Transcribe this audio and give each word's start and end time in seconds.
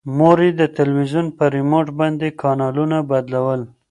مور 0.17 0.37
یې 0.45 0.51
د 0.59 0.61
تلویزون 0.77 1.25
په 1.37 1.43
ریموټ 1.55 1.87
باندې 1.99 2.35
کانالونه 2.41 2.97
بدلول. 3.09 3.61